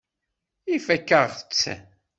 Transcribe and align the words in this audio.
Ifakk-aɣ-tt. 0.75 1.61